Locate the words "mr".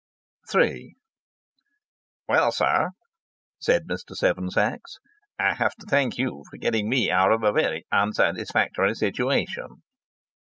3.85-4.15